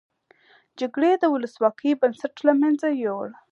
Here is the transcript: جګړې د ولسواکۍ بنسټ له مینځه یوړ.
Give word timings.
جګړې 0.79 1.11
د 1.17 1.23
ولسواکۍ 1.33 1.91
بنسټ 2.01 2.35
له 2.47 2.51
مینځه 2.59 2.89
یوړ. 3.05 3.27